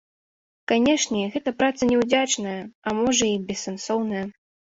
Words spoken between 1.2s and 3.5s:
гэта праца няўдзячная, а можа і